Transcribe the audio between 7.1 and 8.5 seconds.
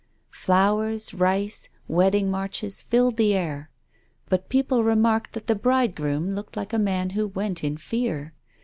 who went in fear.